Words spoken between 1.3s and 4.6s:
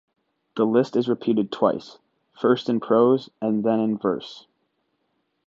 twice, first in prose and then in verse.